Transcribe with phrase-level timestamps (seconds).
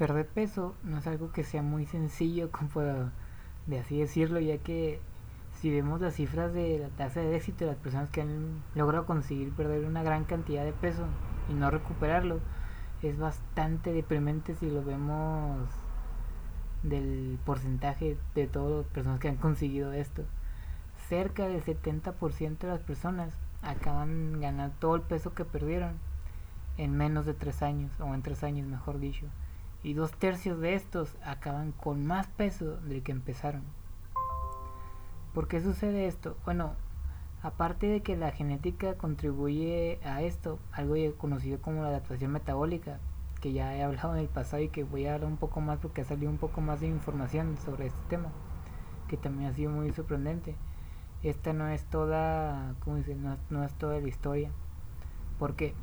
[0.00, 3.10] perder peso no es algo que sea muy sencillo, como
[3.66, 4.98] de así decirlo, ya que
[5.60, 9.04] si vemos las cifras de la tasa de éxito de las personas que han logrado
[9.04, 11.04] conseguir perder una gran cantidad de peso
[11.50, 12.40] y no recuperarlo,
[13.02, 15.68] es bastante deprimente si lo vemos
[16.82, 20.22] del porcentaje de todas las personas que han conseguido esto.
[21.10, 25.98] Cerca del 70% de las personas acaban ganando todo el peso que perdieron
[26.78, 29.26] en menos de 3 años, o en 3 años mejor dicho.
[29.82, 33.62] Y dos tercios de estos acaban con más peso del que empezaron.
[35.34, 36.36] ¿Por qué sucede esto?
[36.44, 36.74] Bueno,
[37.42, 42.98] aparte de que la genética contribuye a esto, algo conocido como la adaptación metabólica,
[43.40, 45.78] que ya he hablado en el pasado y que voy a hablar un poco más
[45.78, 48.28] porque ha salido un poco más de información sobre este tema,
[49.08, 50.56] que también ha sido muy sorprendente.
[51.22, 53.14] Esta no es toda, ¿cómo dice?
[53.14, 54.50] No, no es toda la historia.
[55.38, 55.74] Porque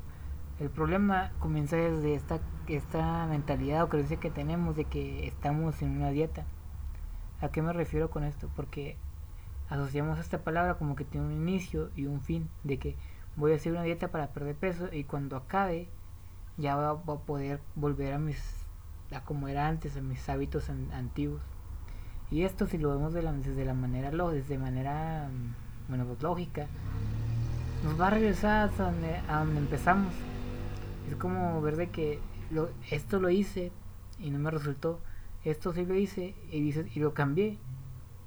[0.60, 5.98] el problema comienza desde esta, esta mentalidad o creencia que tenemos de que estamos en
[5.98, 6.46] una dieta.
[7.42, 8.50] ¿A qué me refiero con esto?
[8.56, 8.98] Porque
[9.70, 12.96] asociamos esta palabra como que tiene un inicio y un fin, de que
[13.36, 15.90] voy a hacer una dieta para perder peso y cuando acabe
[16.58, 18.66] ya voy a poder volver a mis
[19.12, 21.42] a como era antes, a mis hábitos antiguos.
[22.30, 25.30] Y esto si lo vemos de la, desde la manera desde manera
[25.88, 26.66] bueno, pues, lógica,
[27.84, 30.14] nos va a regresar a donde, a donde empezamos.
[31.08, 32.20] Es como ver de que
[32.52, 33.72] lo, esto lo hice
[34.20, 35.00] y no me resultó,
[35.46, 37.58] esto sí lo hice y, dices, y lo cambié.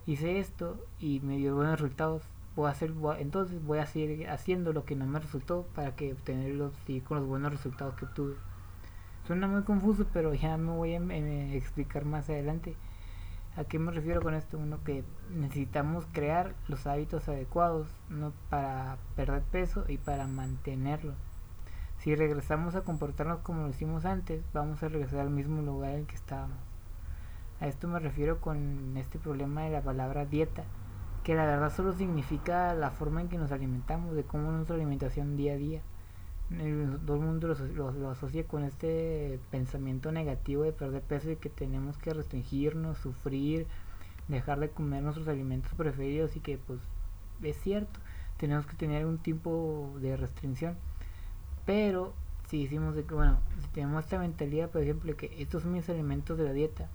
[0.07, 2.23] Hice esto y me dio buenos resultados.
[2.57, 6.15] Voy a hacer entonces voy a seguir haciendo lo que no me resultó para que
[6.15, 8.35] obtenerlos y con los buenos resultados que obtuve.
[9.27, 12.75] Suena muy confuso pero ya me voy a explicar más adelante.
[13.57, 18.97] A qué me refiero con esto uno que necesitamos crear los hábitos adecuados no para
[19.17, 21.15] perder peso y para mantenerlo
[22.01, 26.07] si regresamos a comportarnos como lo hicimos antes vamos a regresar al mismo lugar en
[26.07, 26.71] que estábamos
[27.61, 30.65] a esto me refiero con este problema de la palabra dieta,
[31.25, 35.37] que la verdad solo significa la forma en que nos alimentamos, de cómo nuestra alimentación
[35.37, 35.83] día a día.
[37.05, 41.99] todo el mundo lo, asocia con este pensamiento negativo de perder peso y que tenemos
[41.99, 43.67] que restringirnos, sufrir,
[44.29, 46.81] dejar de comer nuestros alimentos preferidos y que pues
[47.43, 48.01] es cierto,
[48.39, 50.77] tenemos que tener un tiempo de restricción.
[51.71, 52.15] Pero
[52.49, 55.89] si decimos de que, bueno, si tenemos esta mentalidad, por ejemplo, que estos son mis
[55.89, 56.89] alimentos de la dieta,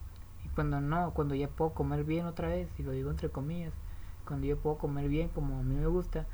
[0.53, 3.71] cuando no, cuando ya puedo comer bien otra vez, y lo digo entre comillas,
[4.27, 6.25] cuando yo puedo comer bien como a mí me gusta,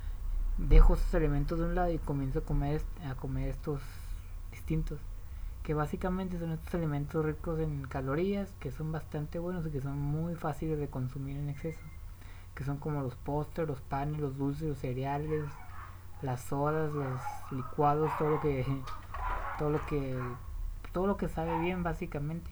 [0.58, 3.80] dejo esos elementos de un lado y comienzo a comer, a comer estos
[4.50, 4.98] distintos,
[5.62, 10.00] que básicamente son estos alimentos ricos en calorías, que son bastante buenos y que son
[10.00, 11.86] muy fáciles de consumir en exceso,
[12.56, 15.46] que son como los postres, los panes, los dulces, los cereales,
[16.22, 17.22] las sodas, los
[17.52, 18.66] licuados, todo lo que
[19.58, 20.20] todo lo que
[20.92, 22.52] todo lo que sabe bien básicamente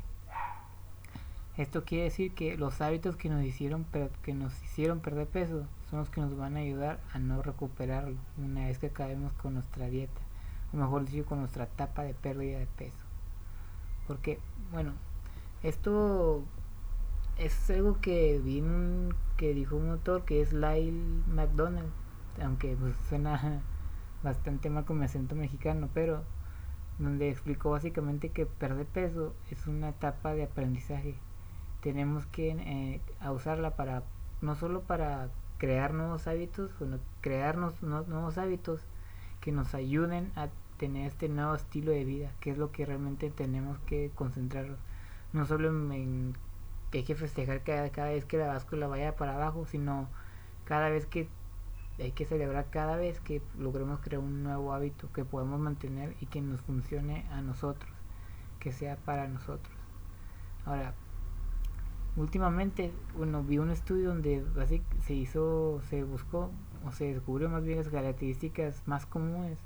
[1.60, 3.86] esto quiere decir que los hábitos que nos hicieron
[4.24, 8.16] que nos hicieron perder peso son los que nos van a ayudar a no recuperarlo
[8.38, 10.22] una vez que acabemos con nuestra dieta,
[10.72, 13.04] o mejor dicho, con nuestra etapa de pérdida de peso.
[14.08, 14.40] Porque,
[14.72, 14.94] bueno,
[15.62, 16.44] esto
[17.38, 18.64] es algo que vi
[19.36, 21.92] que dijo un autor que es Lyle McDonald,
[22.42, 23.62] aunque pues, suena
[24.24, 26.24] bastante mal con mi acento mexicano, pero
[26.98, 31.16] donde explicó básicamente que perder peso es una etapa de aprendizaje
[31.82, 33.02] tenemos que eh,
[33.32, 34.04] usarla para
[34.42, 38.82] no solo para crear nuevos hábitos, sino crearnos nuevos hábitos
[39.42, 43.30] que nos ayuden a tener este nuevo estilo de vida, que es lo que realmente
[43.30, 44.80] tenemos que concentrarnos.
[45.34, 46.36] No solo en,
[46.92, 50.08] que hay que festejar cada, cada vez que la báscula vaya para abajo, sino
[50.66, 51.28] cada vez que
[52.00, 56.28] hay que celebrar cada vez que logremos crear un nuevo hábito que podemos mantener y
[56.28, 57.92] que nos funcione a nosotros,
[58.60, 59.76] que sea para nosotros.
[60.66, 60.94] Ahora,
[62.16, 66.52] últimamente, bueno, vi un estudio donde así se hizo, se buscó
[66.86, 69.58] o se descubrió más bien las características más comunes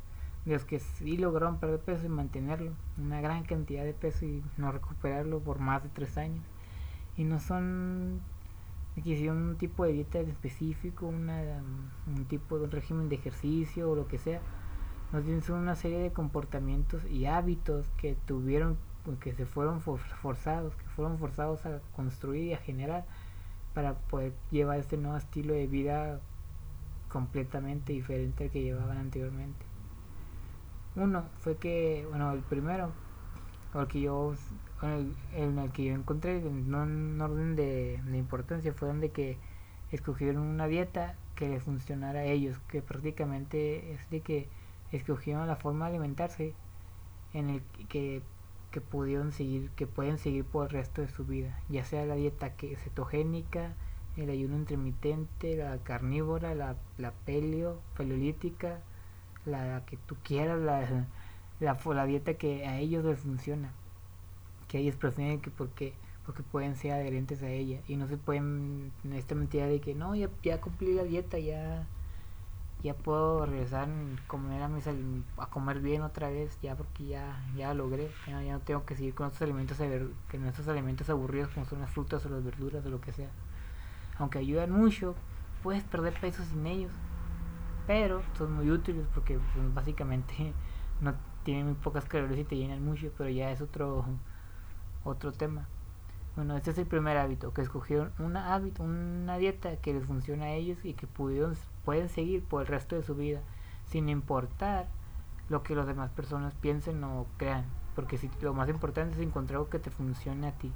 [0.46, 4.44] de los que sí lograron perder peso y mantenerlo, una gran cantidad de peso y
[4.58, 6.44] no recuperarlo por más de tres años.
[7.16, 8.22] Y no son
[9.01, 11.41] que un tipo de dieta específico, una,
[12.07, 14.41] un tipo de un régimen de ejercicio o lo que sea.
[15.45, 18.78] Son una serie de comportamientos y hábitos que tuvieron
[19.19, 23.05] que se fueron forzados, que fueron forzados a construir y a generar
[23.73, 26.22] para poder llevar este nuevo estilo de vida
[27.09, 29.66] completamente diferente al que llevaban anteriormente.
[30.95, 32.91] Uno fue que, bueno, el primero,
[33.73, 33.87] el
[34.85, 39.38] en el que yo encontré, no en orden de, de importancia, fue donde que
[39.91, 44.47] escogieron una dieta que les funcionara a ellos, que prácticamente es de que
[44.91, 46.53] escogieron la forma de alimentarse
[47.34, 48.22] en el que
[48.74, 52.16] que pudieron seguir, que pueden seguir por el resto de su vida, ya sea la
[52.16, 53.74] dieta que cetogénica,
[54.18, 58.79] el ayuno intermitente, la carnívora, la, la pelio, paleolítica,
[59.46, 61.08] la que tú quieras, la,
[61.59, 63.72] la, la dieta que a ellos les funciona,
[64.73, 65.93] que ellos prefieren que porque
[66.25, 67.81] porque pueden ser adherentes a ella.
[67.87, 71.37] Y no se pueden en esta mentira de que no ya, ya cumplí la dieta
[71.37, 71.85] ya
[72.81, 77.40] ya puedo regresar a comer a, mis, a comer bien otra vez ya porque ya
[77.55, 81.66] ya logré ya, no tengo que seguir con estos alimentos en estos alimentos aburridos como
[81.66, 83.29] son las frutas o las verduras o lo que sea
[84.17, 85.16] aunque ayudan mucho
[85.61, 86.91] puedes perder peso sin ellos
[87.87, 90.52] pero son muy útiles porque pues, básicamente
[90.99, 94.05] no tienen muy pocas calorías y te llenan mucho pero ya es otro
[95.03, 95.67] otro tema
[96.35, 100.46] bueno, este es el primer hábito, que escogieron una hábito, una dieta que les funciona
[100.46, 101.55] a ellos y que pudieron,
[101.85, 103.41] pueden seguir por el resto de su vida,
[103.85, 104.88] sin importar
[105.47, 107.66] lo que las demás personas piensen o crean.
[107.94, 110.72] Porque si lo más importante es encontrar algo que te funcione a ti.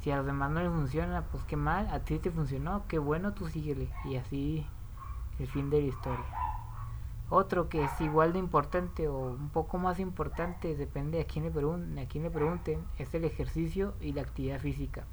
[0.00, 3.00] Si a los demás no les funciona, pues qué mal, a ti te funcionó, qué
[3.00, 3.90] bueno, tú síguele.
[4.04, 4.64] Y así
[5.40, 6.47] el fin de la historia.
[7.30, 12.02] Otro que es igual de importante o un poco más importante, depende a quién le,
[12.02, 15.04] a quién le pregunten, es el ejercicio y la actividad física.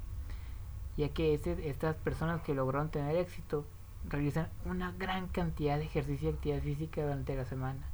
[0.95, 3.65] Ya que este, estas personas que lograron tener éxito
[4.07, 7.85] realizan una gran cantidad de ejercicio y actividad física durante la semana.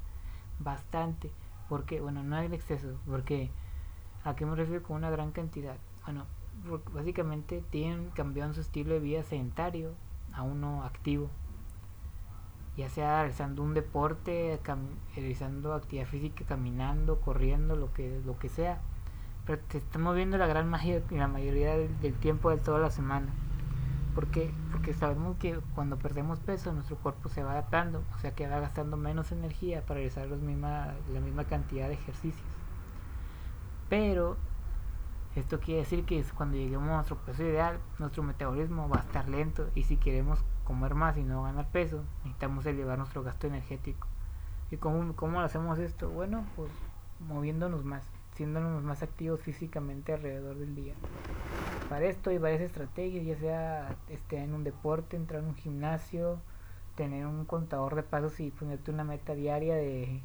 [0.59, 1.31] Bastante.
[1.67, 2.99] Porque, bueno, no hay el exceso.
[3.07, 3.49] Porque,
[4.23, 5.77] ¿a qué me refiero con una gran cantidad?
[6.05, 6.25] Bueno,
[6.93, 9.93] básicamente tienen cambiado su estilo de vida sedentario
[10.33, 11.29] a uno activo
[12.81, 14.59] ya sea realizando un deporte,
[15.15, 18.79] realizando actividad física, caminando, corriendo, lo que, lo que sea.
[19.45, 23.27] Pero te estamos moviendo la gran mayoría, la mayoría del, tiempo de toda la semana.
[24.15, 24.51] ¿Por qué?
[24.71, 28.59] Porque sabemos que cuando perdemos peso nuestro cuerpo se va adaptando, o sea que va
[28.59, 32.45] gastando menos energía para realizar los misma, la misma cantidad de ejercicios.
[33.89, 34.37] Pero
[35.35, 39.29] esto quiere decir que cuando lleguemos a nuestro peso ideal, nuestro metabolismo va a estar
[39.29, 44.07] lento y si queremos comer más y no ganar peso, necesitamos elevar nuestro gasto energético.
[44.71, 46.09] ¿Y cómo, cómo hacemos esto?
[46.09, 46.69] Bueno, pues
[47.27, 48.03] moviéndonos más,
[48.35, 50.95] siéndonos más activos físicamente alrededor del día.
[51.89, 56.39] Para esto hay varias estrategias, ya sea este, en un deporte, entrar en un gimnasio,
[56.95, 60.21] tener un contador de pasos y ponerte una meta diaria de,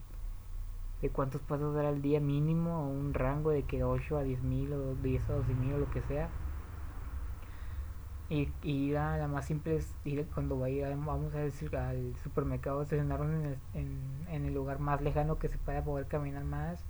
[1.02, 4.42] de cuántos pasos dar al día mínimo, o un rango de que 8 a 10
[4.42, 6.30] mil o 10 a 12 mil o lo que sea
[8.28, 13.30] y, y la más simple es ir cuando vaya, vamos a decir, al supermercado, estacionarnos
[13.30, 13.58] en el,
[14.28, 16.84] en, el lugar más lejano que se pueda poder caminar más,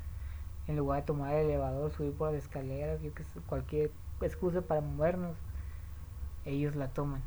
[0.66, 3.90] en lugar de tomar el elevador, subir por las escaleras, yo que cualquier
[4.22, 5.36] excusa para movernos,
[6.46, 7.20] ellos la toman.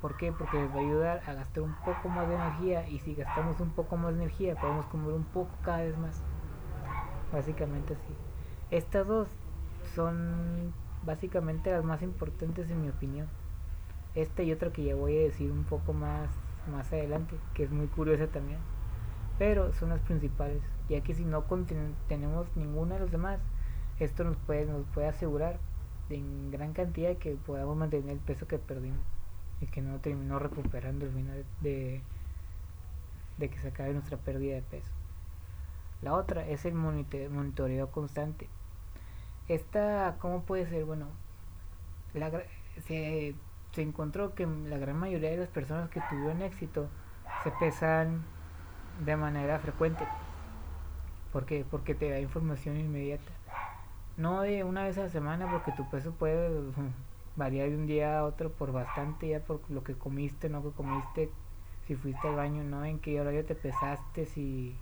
[0.00, 0.32] ¿Por qué?
[0.32, 3.60] Porque les va a ayudar a gastar un poco más de energía y si gastamos
[3.60, 6.22] un poco más de energía podemos comer un poco cada vez más.
[7.30, 8.14] Básicamente así.
[8.70, 9.28] Estas dos
[9.94, 10.72] son
[11.04, 13.28] básicamente las más importantes en mi opinión.
[14.14, 16.30] Esta y otra que ya voy a decir un poco más,
[16.72, 18.58] más adelante, que es muy curiosa también.
[19.38, 21.44] Pero son las principales, ya que si no
[22.08, 23.38] tenemos ninguna de las demás,
[23.98, 25.58] esto nos puede, nos puede asegurar
[26.08, 29.19] en gran cantidad que podamos mantener el peso que perdimos
[29.60, 32.00] y que no terminó recuperando el final de,
[33.38, 34.90] de que se acabe nuestra pérdida de peso.
[36.02, 38.48] La otra es el monitoreo constante
[39.54, 40.84] esta, ¿cómo puede ser?
[40.84, 41.06] Bueno,
[42.14, 42.30] la,
[42.86, 43.34] se,
[43.72, 46.86] se encontró que la gran mayoría de las personas que tuvieron éxito
[47.42, 48.22] se pesan
[49.04, 50.04] de manera frecuente.
[51.32, 51.64] ¿Por qué?
[51.68, 53.32] Porque te da información inmediata.
[54.16, 56.48] No de una vez a la semana, porque tu peso puede
[57.36, 60.70] variar de un día a otro por bastante, ya por lo que comiste, no que
[60.70, 61.30] comiste,
[61.86, 64.76] si fuiste al baño, no en qué horario te pesaste, si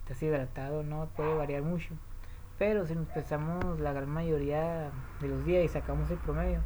[0.00, 1.94] estás hidratado, no, puede variar mucho.
[2.58, 4.90] Pero si nos pesamos la gran mayoría
[5.20, 6.60] de los días y sacamos el promedio,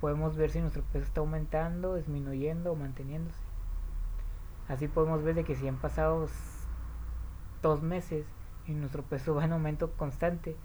[0.00, 3.40] podemos ver si nuestro peso está aumentando, disminuyendo o manteniéndose.
[4.68, 6.28] Así podemos ver de que si han pasado
[7.62, 8.26] dos meses
[8.66, 10.56] y nuestro peso va en aumento constante,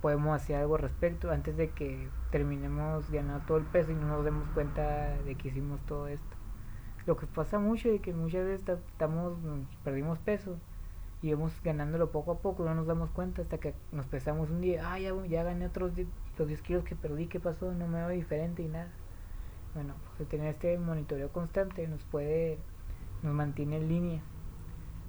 [0.00, 4.08] podemos hacer algo al respecto antes de que terminemos ganando todo el peso y no
[4.08, 6.36] nos demos cuenta de que hicimos todo esto.
[7.06, 9.38] Lo que pasa mucho es que muchas veces estamos,
[9.84, 10.56] perdimos peso
[11.22, 14.60] y vamos ganándolo poco a poco, no nos damos cuenta hasta que nos pesamos un
[14.60, 15.92] día, ah, ya, ya gané otros
[16.38, 17.72] los 10 kilos que perdí, ¿qué pasó?
[17.72, 18.90] No me veo diferente y nada.
[19.74, 22.58] Bueno, pues tener este monitoreo constante nos puede,
[23.22, 24.22] nos mantiene en línea,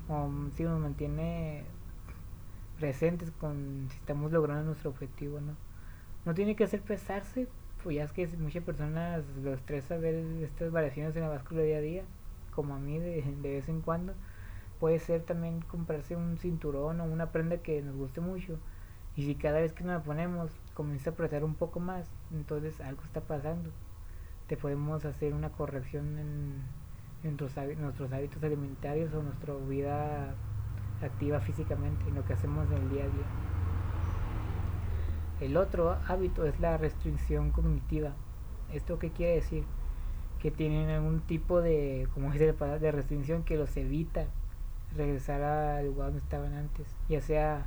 [0.10, 1.63] o si nos mantiene
[2.82, 5.56] presentes con si estamos logrando nuestro objetivo, ¿no?
[6.26, 7.48] No tiene que hacer pesarse,
[7.84, 11.78] pues ya es que muchas personas lo estresa ver estas variaciones en la báscula día
[11.78, 12.04] a día,
[12.54, 14.14] como a mí de, de vez en cuando
[14.80, 18.58] puede ser también comprarse un cinturón o una prenda que nos guste mucho
[19.16, 22.82] Y si cada vez que nos la ponemos comienza a apretar un poco más, entonces
[22.82, 23.70] algo está pasando.
[24.48, 26.82] Te podemos hacer una corrección en,
[27.80, 30.34] nuestros hábitos alimentarios o nuestra vida
[31.03, 33.25] activa físicamente, en lo que hacemos en el día a día.
[35.41, 38.12] El otro hábito es la restricción cognitiva.
[38.72, 39.63] ¿Esto qué quiere decir?
[40.39, 44.27] Que tienen algún tipo de, como dice la de restricción que los evita
[44.96, 46.96] regresar al lugar donde estaban antes.
[47.10, 47.65] Ya sea,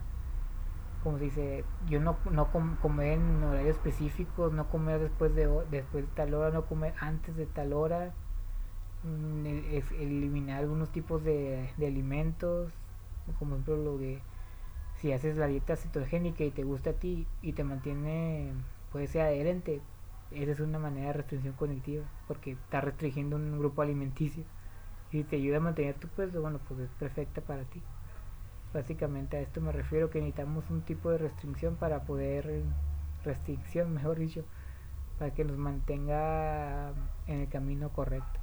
[1.03, 2.49] como se dice, yo no, no
[2.81, 7.37] comer en horarios específicos, no comer después de, después de tal hora, no comer antes
[7.37, 8.15] de tal hora,
[9.03, 9.47] mm,
[10.01, 12.73] eliminar algunos tipos de, de alimentos,
[13.39, 14.21] como ejemplo lo de
[15.01, 18.53] si haces la dieta cetogénica y te gusta a ti y te mantiene,
[18.93, 19.81] puede ser adherente,
[20.31, 24.45] esa es una manera de restricción cognitiva, porque está restringiendo un grupo alimenticio.
[25.11, 27.83] Y si te ayuda a mantener tu peso, bueno, pues es perfecta para ti.
[28.73, 32.65] Básicamente a esto me refiero que necesitamos un tipo de restricción para poder,
[33.25, 34.45] restricción mejor dicho,
[35.19, 36.93] para que nos mantenga
[37.27, 38.41] en el camino correcto.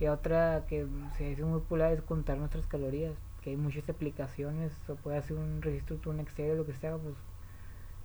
[0.00, 4.72] Y otra que se hace muy popular es contar nuestras calorías, que hay muchas aplicaciones,
[4.88, 7.14] o puede hacer un registro, un Excel o lo que sea, pues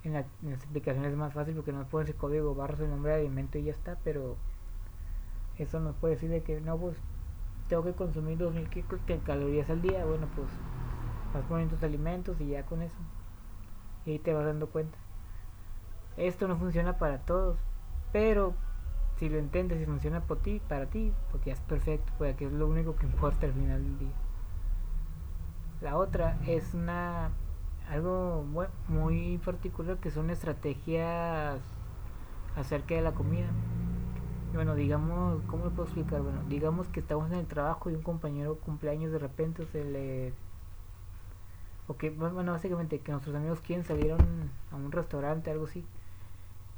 [0.03, 3.21] en, las aplicaciones es más fácil porque nos pones el código barras el nombre de
[3.21, 4.37] alimento y ya está, pero
[5.57, 6.97] eso nos puede decir de que no, pues
[7.67, 8.69] tengo que consumir 2000
[9.23, 10.47] calorías al día, bueno, pues
[11.33, 12.97] vas poniendo tus alimentos y ya con eso.
[14.05, 14.97] Y ahí te vas dando cuenta.
[16.17, 17.57] Esto no funciona para todos,
[18.13, 18.53] pero
[19.17, 21.11] si lo intentas y funciona por ti, para ti,
[21.45, 24.24] ya es perfecto, porque es lo único que importa al final del día.
[25.81, 27.31] La otra es una
[27.89, 28.43] algo
[28.87, 31.59] muy particular que son estrategias
[32.55, 33.47] acerca de la comida.
[34.53, 36.21] Bueno, digamos, ¿cómo lo puedo explicar?
[36.21, 40.33] Bueno, digamos que estamos en el trabajo y un compañero cumpleaños de repente se le...
[41.87, 44.15] O que, bueno, básicamente que nuestros amigos quieren salir a
[44.75, 45.85] un, restaurante, algo así.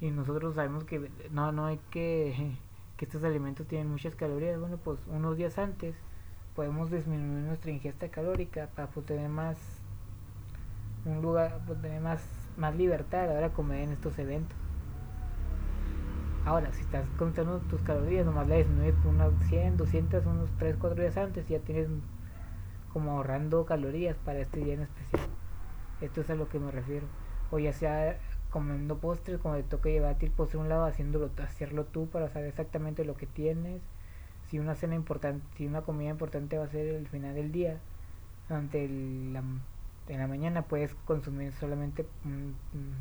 [0.01, 2.57] Y nosotros sabemos que no, no hay que...
[2.97, 4.59] que estos alimentos tienen muchas calorías.
[4.59, 5.95] Bueno, pues unos días antes
[6.57, 9.57] podemos disminuir nuestra ingesta calórica para poder tener más
[11.05, 14.57] un lugar, poder tener más, más libertad a la hora de comer en estos eventos.
[16.45, 20.77] Ahora, si estás contando tus calorías, nomás la disminuyes por unas 100, 200, unos 3,
[20.79, 21.89] 4 días antes, ya tienes
[22.91, 25.27] como ahorrando calorías para este día en especial.
[26.01, 27.05] Esto es a lo que me refiero.
[27.51, 28.17] O ya sea
[28.49, 32.29] comiendo postres, como te toca llevar el postre a un lado, haciéndolo, hacerlo tú para
[32.29, 33.83] saber exactamente lo que tienes
[34.49, 37.79] si una cena importante, si una comida importante va a ser el final del día,
[38.49, 39.43] ante la,
[40.07, 42.05] en la mañana puedes consumir solamente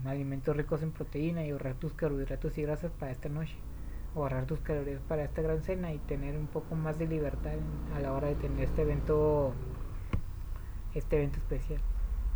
[0.05, 3.55] alimentos ricos en proteína y ahorrar tus carbohidratos y grasas para esta noche,
[4.15, 7.55] o ahorrar tus calorías para esta gran cena y tener un poco más de libertad
[7.95, 9.53] a la hora de tener este evento,
[10.95, 11.81] este evento especial.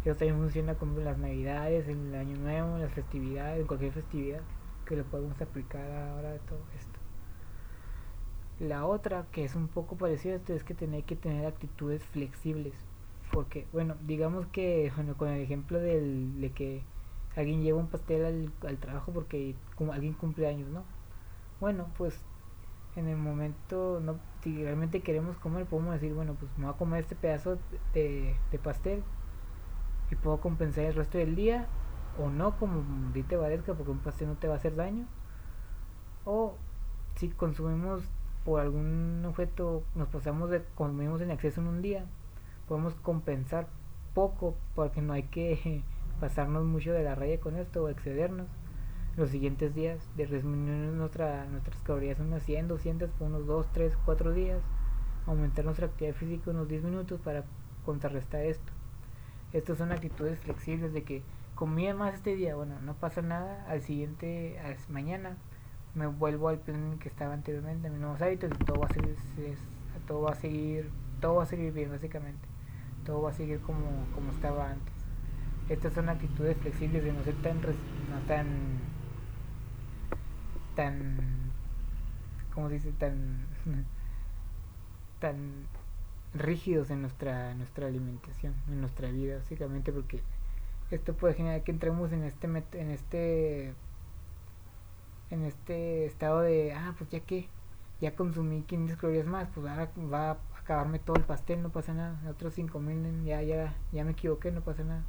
[0.04, 4.40] Eso también funciona como las navidades, el año nuevo, las festividades, cualquier festividad
[4.86, 7.00] que lo podemos aplicar ahora de todo esto.
[8.60, 12.04] La otra, que es un poco parecida a esto, es que tener que tener actitudes
[12.04, 12.74] flexibles.
[13.32, 16.82] Porque, bueno, digamos que, bueno, con el ejemplo del, de que
[17.36, 20.84] alguien lleva un pastel al, al trabajo porque como alguien cumple años, ¿no?
[21.60, 22.22] Bueno, pues
[22.96, 26.76] en el momento, no, si realmente queremos comer, podemos decir, bueno, pues me voy a
[26.76, 27.58] comer este pedazo
[27.94, 29.02] de, de pastel
[30.10, 31.66] y puedo compensar el resto del día,
[32.18, 35.06] o no, como te parezca, porque un pastel no te va a hacer daño.
[36.24, 36.54] O
[37.16, 38.02] si consumimos
[38.44, 42.06] por algún objeto nos pasamos de consumimos en exceso en un día,
[42.68, 43.68] podemos compensar
[44.14, 45.82] poco porque no hay que
[46.20, 48.49] pasarnos mucho de la raya con esto o excedernos.
[49.16, 53.99] Los siguientes días de disminuir nuestra, nuestras calorías unas 100, 200 por unos 2, 3,
[54.04, 54.62] 4 días.
[55.26, 57.44] Aumentar nuestra actividad física unos 10 minutos para
[57.85, 58.73] contrarrestar esto.
[59.52, 61.23] Estas son actitudes flexibles de que
[61.56, 65.37] comí más este día, bueno, no pasa nada, al siguiente, mañana
[65.94, 68.92] me vuelvo al plan que estaba anteriormente, a mis nuevos hábitos y todo va a
[68.92, 69.16] seguir,
[70.06, 72.47] todo va a seguir, todo va a seguir bien básicamente,
[73.04, 74.94] todo va a seguir como, como estaba antes.
[75.68, 78.47] Estas son actitudes flexibles de no ser tan, no tan,
[80.75, 81.52] tan,
[82.54, 82.92] ¿cómo se dice?
[82.92, 83.47] Tan,
[85.20, 85.66] tan
[86.35, 90.23] rígidos en nuestra, nuestra alimentación, en nuestra vida básicamente porque
[90.90, 93.75] esto puede generar que entremos en este en este
[95.30, 97.49] en este estado de, ah, pues ya que
[98.00, 101.92] ya consumí 500 calorías más, pues ahora va a acabarme todo el pastel, no pasa
[101.92, 102.18] nada.
[102.28, 105.02] Otros 5000 ya, ya, ya me equivoqué, no pasa nada.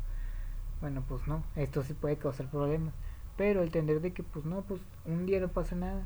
[0.82, 2.94] Bueno, pues no, esto sí puede causar problemas.
[3.38, 6.06] Pero entender de que, pues no, pues un día no pasa nada.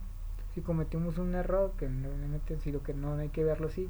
[0.53, 3.89] Si cometimos un error, que normalmente si lo que no hay que verlo así,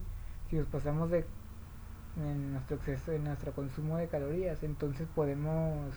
[0.49, 1.25] si nos pasamos de
[2.17, 5.93] en nuestro exceso, en nuestro consumo de calorías, entonces podemos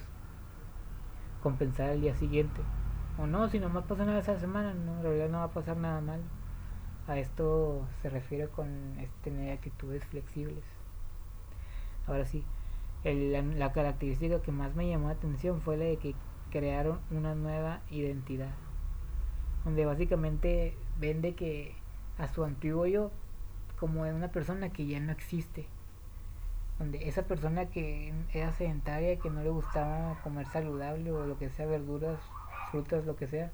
[1.42, 2.60] compensar al día siguiente.
[3.18, 5.44] O no, si nomás pasa una vez a la semana, no, en realidad no va
[5.44, 6.20] a pasar nada mal.
[7.08, 8.94] A esto se refiere con
[9.24, 10.62] tener actitudes flexibles.
[12.06, 12.44] Ahora sí,
[13.02, 16.14] el, la, característica que más me llamó la atención fue la de que
[16.50, 18.54] crearon una nueva identidad.
[19.64, 21.74] Donde básicamente vende que
[22.18, 23.10] a su antiguo yo
[23.80, 25.66] como una persona que ya no existe.
[26.78, 31.50] Donde esa persona que era sedentaria, que no le gustaba comer saludable o lo que
[31.50, 32.20] sea, verduras,
[32.70, 33.50] frutas, lo que sea,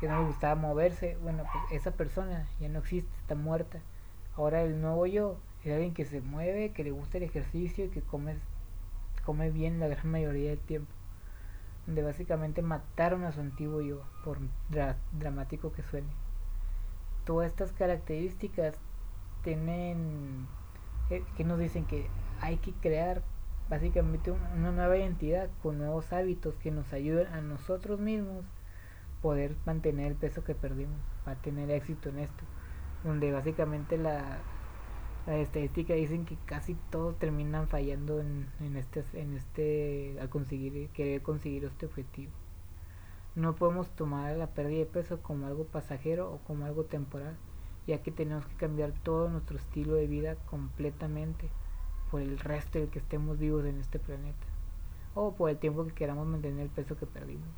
[0.00, 3.80] que no le gustaba moverse, bueno, pues esa persona ya no existe, está muerta.
[4.36, 7.88] Ahora el nuevo yo es alguien que se mueve, que le gusta el ejercicio y
[7.88, 8.36] que come,
[9.24, 10.92] come bien la gran mayoría del tiempo.
[11.86, 14.38] Donde básicamente mataron a su antiguo yo, por
[15.12, 16.08] dramático que suene.
[17.24, 18.76] Todas estas características
[19.42, 20.46] tienen,
[21.10, 22.06] eh, que nos dicen que
[22.40, 23.22] hay que crear
[23.68, 28.44] básicamente una nueva identidad con nuevos hábitos que nos ayuden a nosotros mismos
[29.20, 32.44] poder mantener el peso que perdimos, para tener éxito en esto,
[33.04, 34.38] donde básicamente la,
[35.26, 40.88] la estadística dicen que casi todos terminan fallando en, en este en este al conseguir
[40.90, 42.32] querer conseguir este objetivo.
[43.34, 47.36] No podemos tomar la pérdida de peso como algo pasajero o como algo temporal,
[47.86, 51.48] ya que tenemos que cambiar todo nuestro estilo de vida completamente
[52.10, 54.46] por el resto del que estemos vivos en este planeta
[55.14, 57.48] o por el tiempo que queramos mantener el peso que perdimos.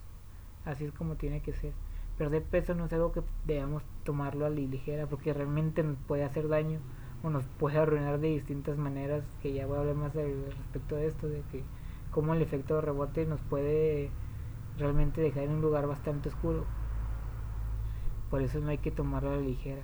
[0.65, 1.73] Así es como tiene que ser.
[2.19, 6.25] Perder peso no es algo que debamos tomarlo a la ligera porque realmente nos puede
[6.25, 6.81] hacer daño
[7.23, 11.07] o nos puede arruinar de distintas maneras que ya voy a hablar más respecto de
[11.07, 11.63] esto de que
[12.11, 14.11] cómo el efecto de rebote nos puede
[14.79, 16.65] realmente dejar en un lugar bastante oscuro
[18.31, 19.83] por eso no hay que tomarlo a la ligera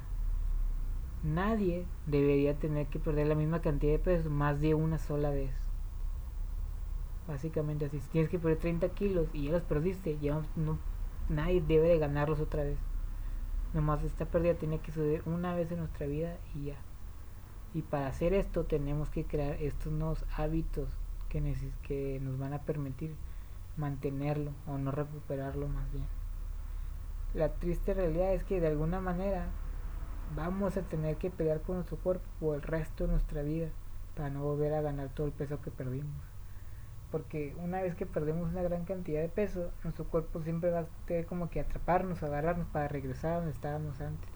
[1.23, 5.51] nadie debería tener que perder la misma cantidad de peso más de una sola vez.
[7.27, 10.79] Básicamente así, si tienes que perder 30 kilos y ya los perdiste, ya no,
[11.29, 12.79] nadie debe de ganarlos otra vez.
[13.75, 16.77] Nomás esta pérdida tiene que suceder una vez en nuestra vida y ya.
[17.75, 20.89] Y para hacer esto tenemos que crear estos nuevos hábitos
[21.29, 23.15] que, que nos van a permitir
[23.77, 26.07] mantenerlo o no recuperarlo más bien.
[27.35, 29.49] La triste realidad es que de alguna manera
[30.35, 33.69] vamos a tener que pelear con nuestro cuerpo por el resto de nuestra vida
[34.17, 36.15] para no volver a ganar todo el peso que perdimos.
[37.11, 40.87] Porque una vez que perdemos una gran cantidad de peso, nuestro cuerpo siempre va a
[41.07, 44.29] tener como que atraparnos, agarrarnos para regresar a donde estábamos antes.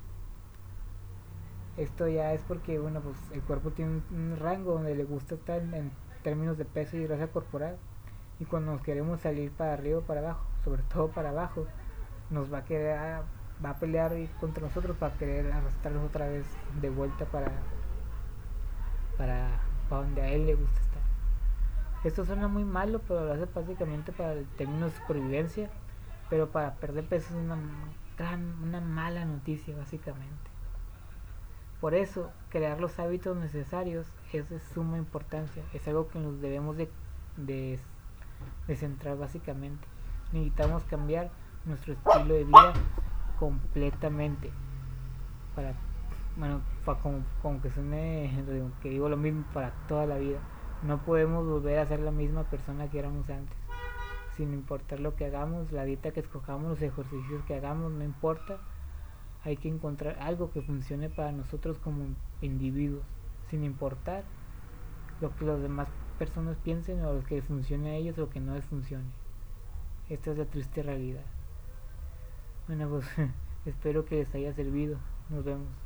[1.76, 5.60] Esto ya es porque, bueno, pues el cuerpo tiene un, rango donde le gusta estar
[5.60, 5.90] en,
[6.22, 7.76] términos de peso y grasa corporal.
[8.38, 11.66] Y cuando nos queremos salir para arriba o para abajo, sobre todo para abajo,
[12.30, 13.24] nos va a quedar
[13.64, 16.46] va a pelear contra nosotros para querer arrastrarnos otra vez
[16.80, 17.50] de vuelta para,
[19.16, 19.48] para,
[19.88, 21.02] donde a él le gusta estar.
[22.04, 25.70] Esto suena muy malo, pero lo hace básicamente para el término de supervivencia,
[26.30, 27.58] pero para perder peso es una
[28.16, 30.50] gran, una mala noticia básicamente.
[31.80, 36.76] Por eso, crear los hábitos necesarios es de suma importancia, es algo que nos debemos
[36.76, 36.90] de,
[37.36, 37.78] de,
[38.66, 39.86] de centrar básicamente.
[40.32, 41.30] Necesitamos cambiar
[41.64, 42.74] nuestro estilo de vida
[43.40, 44.52] completamente.
[45.56, 45.74] Para,
[46.36, 48.30] bueno, para como, como que suene,
[48.82, 50.38] que digo lo mismo para toda la vida.
[50.82, 53.56] No podemos volver a ser la misma persona que éramos antes.
[54.36, 58.58] Sin importar lo que hagamos, la dieta que escojamos, los ejercicios que hagamos, no importa.
[59.42, 62.04] Hay que encontrar algo que funcione para nosotros como
[62.42, 63.04] individuos,
[63.48, 64.24] sin importar
[65.20, 68.54] lo que las demás personas piensen o lo que funcione a ellos o que no
[68.54, 69.06] les funcione.
[70.10, 71.24] Esta es la triste realidad.
[72.66, 73.06] Bueno, pues
[73.66, 74.98] espero que les haya servido.
[75.28, 75.79] Nos vemos.